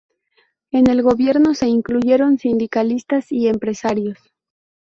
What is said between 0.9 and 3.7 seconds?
gobierno se incluyeron sindicalistas y